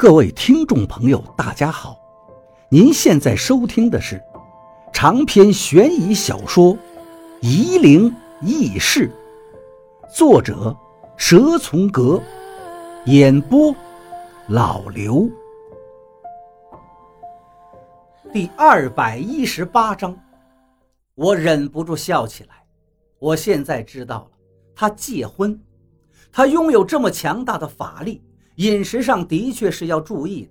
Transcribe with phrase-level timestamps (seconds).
[0.00, 1.94] 各位听众朋友，大家好！
[2.70, 4.18] 您现在收听的是
[4.94, 6.74] 长篇悬疑小说
[7.42, 8.10] 《夷陵
[8.40, 9.12] 轶事》，
[10.16, 10.74] 作者
[11.18, 12.18] 蛇从阁，
[13.04, 13.76] 演播
[14.48, 15.28] 老刘。
[18.32, 20.18] 第二百一十八章，
[21.14, 22.64] 我忍不住笑起来。
[23.18, 24.30] 我现在知道了，
[24.74, 25.60] 他戒婚，
[26.32, 28.24] 他拥有这么强大的法力。
[28.60, 30.50] 饮食上的确是要注意的，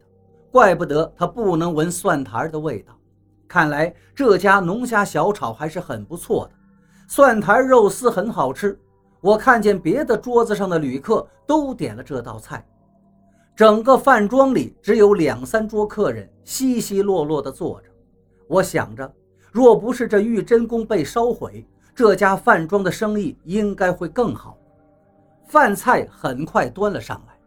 [0.51, 2.97] 怪不得他不能闻蒜苔的味道。
[3.47, 6.51] 看来这家农家小炒还是很不错的，
[7.07, 8.79] 蒜苔肉丝很好吃。
[9.21, 12.65] 我看见别的桌子上的旅客都点了这道菜，
[13.55, 17.89] 整个饭庄里只有两三桌客人稀稀落落地坐着。
[18.47, 19.14] 我想着，
[19.51, 24.57] 若不是这玉真宫被烧毁，这家饭庄的生意应该会更好。
[25.45, 27.39] 饭菜很快端了上来。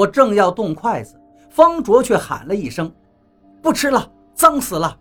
[0.00, 2.90] 我正要动筷子，方卓却喊了一声
[3.60, 4.98] ：“不吃了，脏死了！”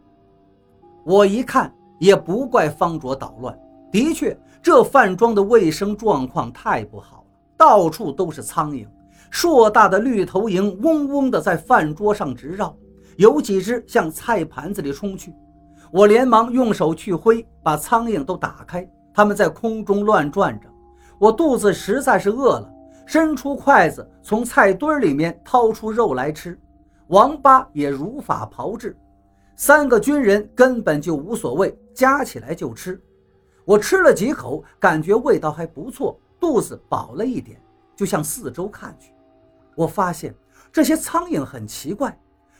[1.07, 3.57] 我一看，也不怪方卓捣乱。
[3.93, 7.23] 的确，这饭庄的卫生状况太不好了，
[7.55, 8.85] 到处都是苍蝇，
[9.29, 12.75] 硕大的绿头蝇嗡嗡地在饭桌上直绕，
[13.15, 15.33] 有几只向菜盘子里冲去。
[15.93, 18.85] 我连忙用手去挥，把苍蝇都打开。
[19.13, 20.67] 它们在空中乱转着。
[21.17, 22.69] 我肚子实在是饿了。
[23.11, 26.55] 伸出筷子，从菜堆里面掏出肉来吃。
[27.07, 28.95] 王八也如法炮制，
[29.55, 33.01] 三个军人根本就无所谓，夹起来就吃。
[33.65, 37.59] 我吃了几口，感觉味道还不错，肚子饱了一点，
[37.95, 39.11] 就向四周看去。
[39.73, 40.31] 我发现
[40.71, 42.15] 这些苍蝇很奇怪，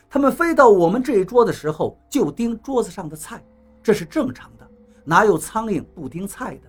[0.09, 3.39] 它们飞到我们这一桌的时候就盯桌子上的菜，
[3.83, 4.67] 这是正常的，
[5.05, 6.61] 哪有苍蝇不盯菜的？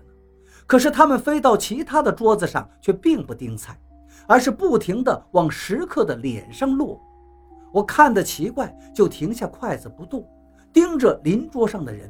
[0.71, 3.77] 可是他们飞到其他的桌子上，却并不盯菜，
[4.25, 6.97] 而是不停地往食客的脸上落。
[7.73, 10.25] 我看得奇怪，就停下筷子不动，
[10.71, 12.09] 盯着邻桌上的人。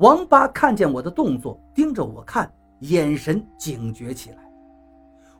[0.00, 4.52] 王八看见我的动作，盯着我看，眼神警觉起来。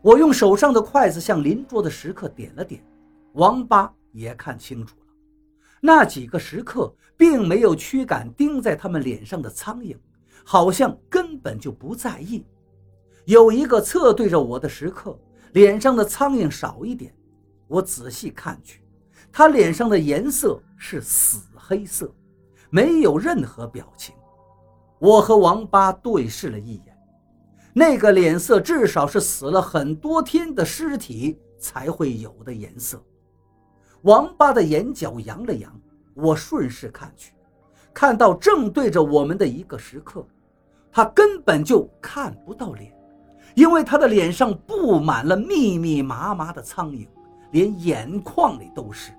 [0.00, 2.82] 我用手上的筷子向邻桌的食客点了点，
[3.34, 5.06] 王八也看清楚了，
[5.82, 9.94] 那几个食客并没有驱赶盯在他们脸上的苍蝇。
[10.50, 12.42] 好像根本就不在意。
[13.26, 15.14] 有一个侧对着我的食客，
[15.52, 17.14] 脸上的苍蝇少一点。
[17.66, 18.82] 我仔细看去，
[19.30, 22.10] 他脸上的颜色是死黑色，
[22.70, 24.14] 没有任何表情。
[24.98, 26.98] 我和王八对视了一眼，
[27.74, 32.98] 那个脸色至少是死了很多天的尸体才会有的颜色。
[34.00, 35.78] 王八的眼角扬了扬，
[36.14, 37.34] 我顺势看去。
[37.92, 40.26] 看到正对着我们的一个食客，
[40.98, 42.92] 他根本就看不到脸，
[43.54, 47.06] 因为他的脸上布满了密密麻麻的苍蝇，
[47.52, 49.12] 连眼眶里都是。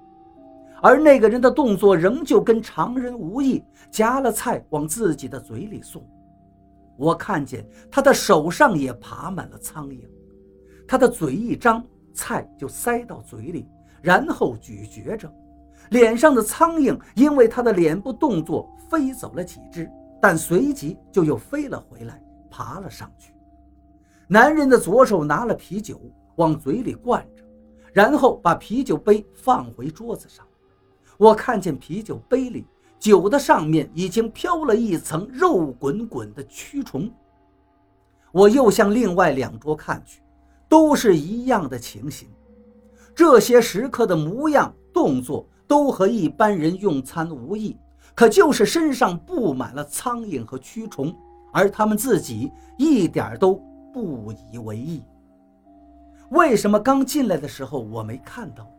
[0.82, 6.06] 而那个人的动作仍旧跟常人无异，夹了菜往自己的嘴里送。
[6.98, 10.02] 我看见他的手上也爬满了苍蝇，
[10.86, 11.82] 他的嘴一张，
[12.14, 13.70] 菜就塞到嘴里，
[14.02, 15.34] 然后咀嚼着。
[15.92, 19.90] 脸上的苍蝇因为他的脸部动作飞走了几只，
[20.22, 23.34] 但随即就又飞了回来，爬了上去。
[24.28, 26.00] 男人的左手拿了啤酒
[26.36, 27.44] 往嘴里灌着，
[27.94, 30.46] 然后把啤酒杯放回桌子上。
[31.18, 32.66] 我看见啤酒杯里
[33.00, 37.12] 酒的上面已经飘了一层肉滚滚的蛆虫。
[38.32, 40.22] 我又向另外两桌看去，
[40.68, 42.28] 都是一样的情形。
[43.16, 45.48] 这些食客的模样、动作。
[45.70, 47.78] 都和一般人用餐无异，
[48.16, 51.16] 可就是身上布满了苍蝇和蛆虫，
[51.54, 53.56] 而他们自己一点都
[53.94, 55.04] 不以为意。
[56.30, 58.70] 为什么刚进来的时候我没看到？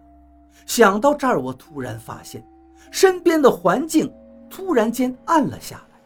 [0.66, 2.46] 想到这儿，我突然发现，
[2.90, 4.12] 身边的环境
[4.48, 6.00] 突然间暗了下来，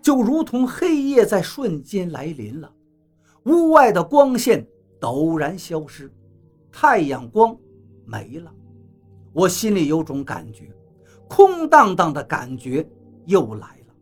[0.00, 2.72] 就如同黑夜在瞬间来临了。
[3.44, 4.66] 屋外的光线
[5.00, 6.10] 陡然消失，
[6.72, 7.56] 太阳光
[8.04, 8.52] 没了。
[9.32, 10.72] 我心里有种感觉，
[11.30, 12.84] 空荡荡的感觉
[13.24, 13.94] 又来了，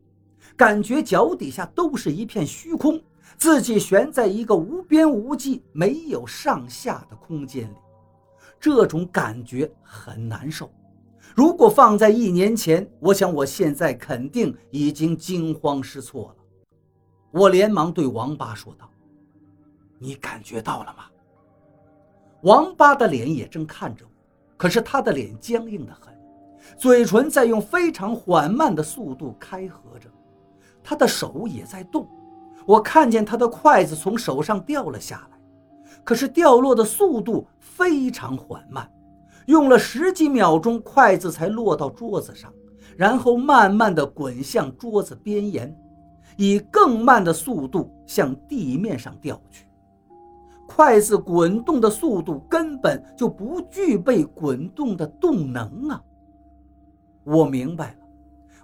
[0.57, 2.99] 感觉脚底下都是一片虚空，
[3.37, 7.77] 自己悬在一个无边无际、没有上下的空间里，
[8.59, 10.71] 这种感觉很难受。
[11.37, 16.37] 如果放在一年前，我想我现在肯定已经惊慌失措了。
[17.31, 18.91] 我连忙对王八说道
[20.01, 21.05] ：“你感觉到了吗？”
[22.41, 24.11] 王八的脸也正看着我。
[24.57, 26.18] 可是他的脸僵硬得很，
[26.77, 30.09] 嘴唇在用非常缓慢的速度开合着，
[30.83, 32.07] 他的手也在动。
[32.67, 35.39] 我看见他的筷子从手上掉了下来，
[36.05, 38.91] 可是掉落的速度非常缓慢，
[39.47, 42.53] 用了十几秒钟，筷子才落到桌子上，
[42.97, 45.75] 然后慢慢的滚向桌子边沿，
[46.37, 49.65] 以更慢的速度向地面上掉去。
[50.67, 56.03] 筷子滚动的速度根本就不具备滚动的动能啊！
[57.29, 57.99] 我明白了，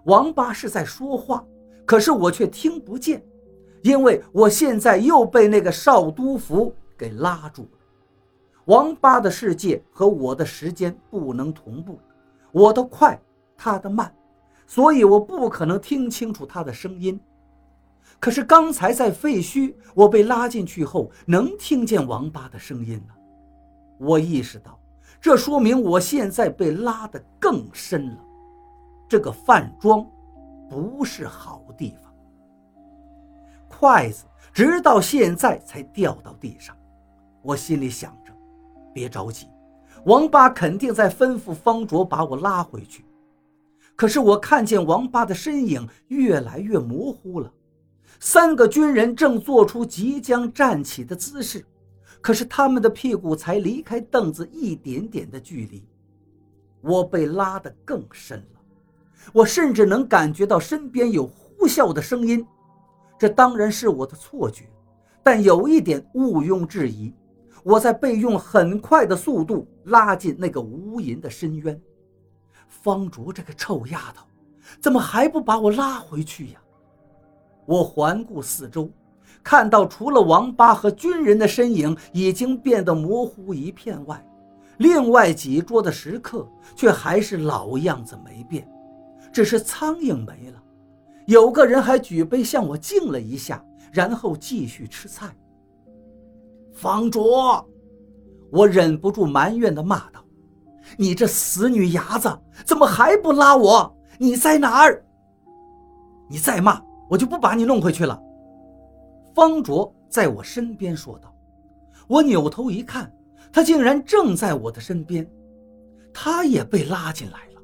[0.05, 1.45] 王八是在说话，
[1.85, 3.23] 可是我却听不见，
[3.83, 7.69] 因为我现在又被那个少督府给拉住了。
[8.65, 11.99] 王八的世界和我的时间不能同步，
[12.53, 13.21] 我的快，
[13.55, 14.11] 他的慢，
[14.67, 17.21] 所以我不可能听清楚他的声音。
[18.19, 23.15] 可是刚才在废墟，我被拉进去后，能听见王八的声音了。
[23.99, 24.81] 我意识到，
[25.21, 28.24] 这说明我现在被拉得更深了。
[29.09, 30.07] 这个饭庄
[30.69, 32.13] 不是好地方。
[33.69, 36.77] 筷子直到现在才掉到地上，
[37.43, 38.33] 我心里想着。
[38.93, 39.49] 别着急，
[40.05, 43.05] 王八肯定在吩咐方卓把我拉回去。
[43.97, 47.53] 可是我看见王八的身影越来越模糊了。
[48.21, 51.67] 三个军人正做出即将站起的姿势，
[52.21, 55.85] 可是他们的屁股才离开凳子一点点的距离。
[56.81, 58.54] 我被拉得更深了，
[59.33, 62.47] 我甚至能感觉到身边有呼啸的声音。
[63.19, 64.65] 这当然是我的错觉，
[65.23, 67.15] 但有一点毋庸置疑。
[67.63, 71.81] 我在被用很快的速度拉进那个无垠的深渊，
[72.69, 74.27] 方竹这个臭丫头，
[74.83, 76.61] 怎么还不把我拉回去呀？
[77.65, 78.91] 我环顾四周，
[79.43, 84.23] 看到除了王八和军人的身影已经变得模糊一片外，
[84.77, 86.47] 另外几桌的食客
[86.77, 88.69] 却还是老样子没变，
[89.35, 90.63] 只是苍蝇没了。
[91.27, 95.35] 有个人还举杯向我敬了一下，然后继续吃菜。
[96.73, 97.69] 方卓，
[98.53, 100.25] 我忍不住埋怨地骂道
[100.97, 102.33] ：“你这死女伢子，
[102.65, 103.93] 怎么还不拉我？
[104.19, 105.05] 你在哪儿？
[106.31, 108.23] 你再骂，我就不把你弄回去了。”
[109.35, 111.35] 方卓在我身边说道。
[112.07, 113.13] 我扭头一看，
[113.53, 115.29] 他竟然正在我的身边，
[116.13, 117.63] 他也被拉进来了。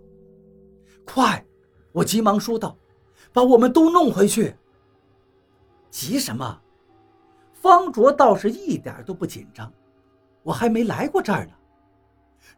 [1.05, 1.44] 快！
[1.93, 2.77] 我急忙说道
[3.33, 4.57] ：“把我们都弄回去。”
[5.91, 6.61] 急什么？
[7.53, 9.71] 方卓倒是一点都不紧张，
[10.43, 11.53] 我还没来过这儿呢，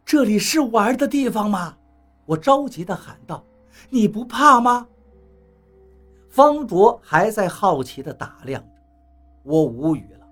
[0.05, 1.75] 这里是玩的地方吗？
[2.25, 3.43] 我着急地喊道
[3.89, 4.87] ：“你不怕吗？”
[6.29, 8.81] 方卓还在好奇地打量着，
[9.43, 10.27] 我无语了，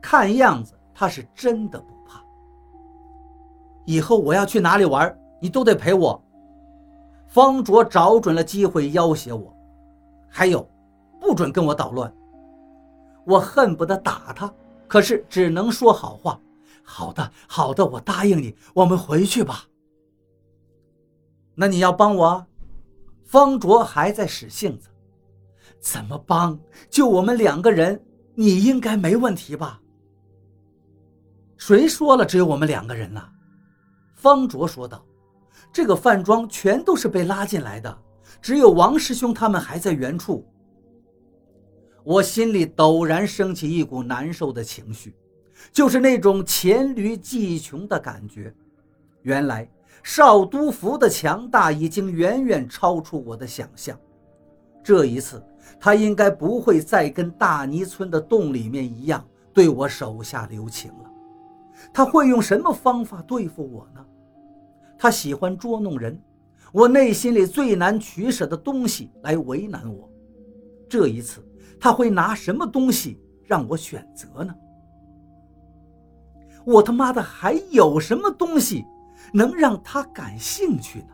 [0.00, 2.24] 看样子他是真的不怕。
[3.84, 6.24] 以后我要去哪里玩，你都得陪我。
[7.34, 9.52] 方卓找准了机会要挟我，
[10.30, 10.64] 还有，
[11.20, 12.14] 不准跟我捣乱。
[13.26, 14.54] 我恨不得打他，
[14.86, 16.40] 可是只能说好话。
[16.84, 19.64] 好的，好的，我答应你，我们回去吧。
[21.56, 22.46] 那你要帮我？
[23.24, 24.88] 方卓还在使性子。
[25.80, 26.56] 怎么帮？
[26.88, 28.00] 就我们两个人，
[28.36, 29.80] 你应该没问题吧？
[31.56, 33.28] 谁说了只有我们两个人呢？
[34.14, 35.04] 方卓说道
[35.74, 37.98] ：“这个饭庄全都是被拉进来的，
[38.40, 40.46] 只有王师兄他们还在原处。”
[42.04, 45.16] 我心里陡然升起一股难受的情绪，
[45.72, 48.54] 就是那种黔驴技穷的感觉。
[49.22, 49.68] 原来
[50.04, 53.98] 少都府的强大已经远远超出我的想象。
[54.80, 55.44] 这一次，
[55.80, 61.10] 他应该不会再跟大泥村的洞里面一样对我手下留情了。
[61.92, 64.04] 他会用什么方法对付我呢？
[64.98, 66.20] 他喜欢捉弄人，
[66.72, 70.10] 我内心里最难取舍的东西来为难我。
[70.88, 71.42] 这一次。
[71.80, 74.54] 他会拿什么东西让我选择呢？
[76.64, 78.86] 我他妈的还有什么东西
[79.34, 81.08] 能让他感兴趣呢？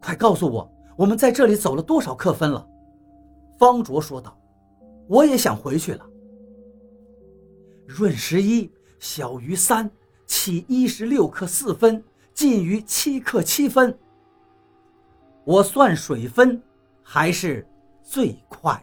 [0.00, 2.64] 快告诉我，我们在这里走了多少克分了？
[3.58, 4.36] 方卓说道。
[5.08, 6.06] 我也想回去了。
[7.88, 8.70] 闰十一
[9.00, 9.90] 小于三，
[10.30, 13.98] 起一十六克四分，近于七克七分。
[15.44, 16.62] 我算水分
[17.02, 17.66] 还是？
[18.00, 18.80] 最快。